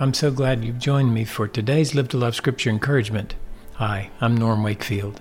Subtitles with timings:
[0.00, 3.34] I'm so glad you've joined me for today's Live to Love Scripture Encouragement.
[3.72, 5.20] Hi, I'm Norm Wakefield.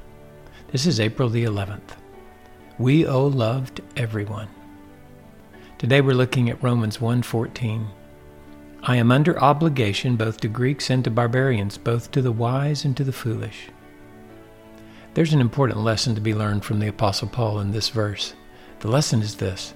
[0.71, 1.97] This is April the 11th.
[2.77, 4.49] We owe love to everyone.
[5.79, 7.87] Today we're looking at Romans 1:14.
[8.83, 12.95] I am under obligation both to Greeks and to barbarians, both to the wise and
[12.97, 13.69] to the foolish.
[15.15, 18.35] There's an important lesson to be learned from the apostle Paul in this verse.
[18.81, 19.73] The lesson is this: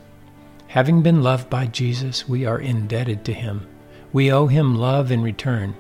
[0.68, 3.66] Having been loved by Jesus, we are indebted to him.
[4.14, 5.76] We owe him love in return.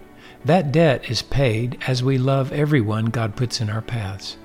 [0.45, 4.37] That debt is paid as we love everyone God puts in our paths.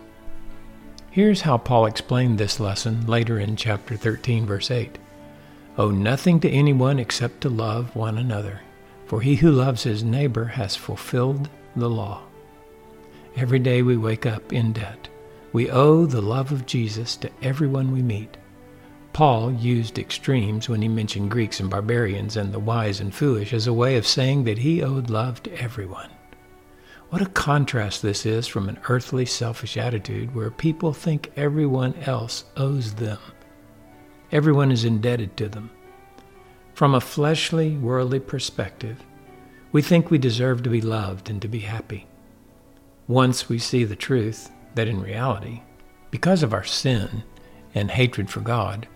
[1.10, 4.98] Here's how Paul explained this lesson later in chapter 13, verse 8.
[5.78, 8.60] Owe nothing to anyone except to love one another,
[9.06, 12.22] for he who loves his neighbor has fulfilled the law.
[13.36, 15.08] Every day we wake up in debt.
[15.52, 18.36] We owe the love of Jesus to everyone we meet.
[19.16, 23.66] Paul used extremes when he mentioned Greeks and barbarians and the wise and foolish as
[23.66, 26.10] a way of saying that he owed love to everyone.
[27.08, 32.44] What a contrast this is from an earthly, selfish attitude where people think everyone else
[32.58, 33.16] owes them.
[34.32, 35.70] Everyone is indebted to them.
[36.74, 39.02] From a fleshly, worldly perspective,
[39.72, 42.06] we think we deserve to be loved and to be happy.
[43.08, 45.62] Once we see the truth that in reality,
[46.10, 47.22] because of our sin
[47.74, 48.86] and hatred for God,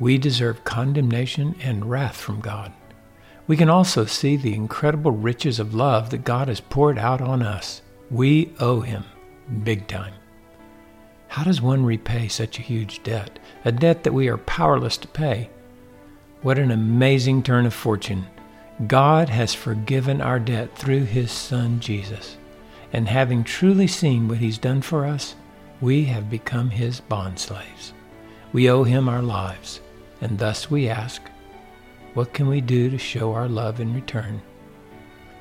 [0.00, 2.72] we deserve condemnation and wrath from God.
[3.46, 7.42] We can also see the incredible riches of love that God has poured out on
[7.42, 7.82] us.
[8.10, 9.04] We owe Him
[9.64, 10.12] big time.
[11.28, 15.08] How does one repay such a huge debt, a debt that we are powerless to
[15.08, 15.50] pay?
[16.42, 18.26] What an amazing turn of fortune.
[18.86, 22.36] God has forgiven our debt through His Son Jesus.
[22.92, 25.34] And having truly seen what He's done for us,
[25.80, 27.92] we have become His bondslaves.
[28.52, 29.80] We owe Him our lives.
[30.20, 31.22] And thus we ask,
[32.14, 34.42] what can we do to show our love in return?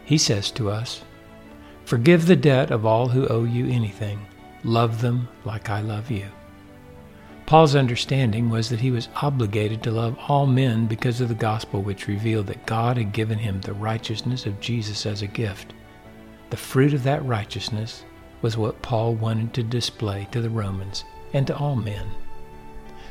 [0.05, 1.03] He says to us,
[1.85, 4.25] Forgive the debt of all who owe you anything.
[4.63, 6.27] Love them like I love you.
[7.45, 11.81] Paul's understanding was that he was obligated to love all men because of the gospel,
[11.81, 15.73] which revealed that God had given him the righteousness of Jesus as a gift.
[16.49, 18.03] The fruit of that righteousness
[18.41, 22.07] was what Paul wanted to display to the Romans and to all men.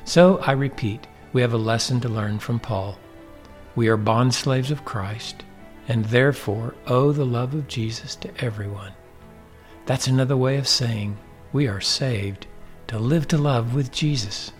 [0.04, 2.96] So I repeat, we have a lesson to learn from Paul.
[3.74, 5.44] We are bondslaves of Christ
[5.86, 8.94] and therefore owe the love of Jesus to everyone.
[9.84, 11.18] That's another way of saying
[11.52, 12.46] we are saved
[12.86, 14.50] to live to love with Jesus.